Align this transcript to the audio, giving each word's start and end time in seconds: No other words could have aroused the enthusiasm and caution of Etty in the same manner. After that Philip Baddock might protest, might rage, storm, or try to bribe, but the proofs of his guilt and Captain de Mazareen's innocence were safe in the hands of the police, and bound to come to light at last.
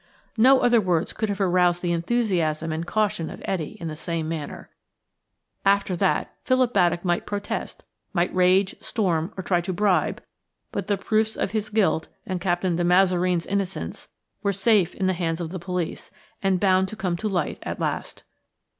No 0.39 0.61
other 0.61 0.81
words 0.81 1.13
could 1.13 1.29
have 1.29 1.39
aroused 1.39 1.83
the 1.83 1.91
enthusiasm 1.91 2.71
and 2.71 2.87
caution 2.87 3.29
of 3.29 3.39
Etty 3.45 3.77
in 3.79 3.87
the 3.87 3.95
same 3.95 4.27
manner. 4.27 4.71
After 5.63 5.95
that 5.95 6.33
Philip 6.43 6.73
Baddock 6.73 7.05
might 7.05 7.27
protest, 7.27 7.83
might 8.11 8.33
rage, 8.33 8.75
storm, 8.81 9.31
or 9.37 9.43
try 9.43 9.61
to 9.61 9.71
bribe, 9.71 10.23
but 10.71 10.87
the 10.87 10.97
proofs 10.97 11.35
of 11.35 11.51
his 11.51 11.69
guilt 11.69 12.07
and 12.25 12.41
Captain 12.41 12.75
de 12.77 12.83
Mazareen's 12.83 13.45
innocence 13.45 14.07
were 14.41 14.51
safe 14.51 14.95
in 14.95 15.05
the 15.05 15.13
hands 15.13 15.39
of 15.39 15.51
the 15.51 15.59
police, 15.59 16.09
and 16.41 16.59
bound 16.59 16.87
to 16.87 16.95
come 16.95 17.15
to 17.17 17.27
light 17.29 17.59
at 17.61 17.79
last. 17.79 18.23